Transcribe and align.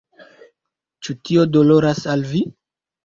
Ĉu 1.07 1.15
tio 1.29 1.45
doloras 1.57 2.03
al 2.15 2.25
vi? 2.33 2.43